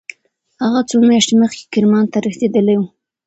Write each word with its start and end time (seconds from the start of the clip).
هغه 0.63 0.79
څو 0.89 0.95
میاشتې 1.09 1.35
مخکې 1.43 1.63
کرمان 1.73 2.05
ته 2.11 2.17
رسېدلی 2.27 2.75
و. 2.79 2.83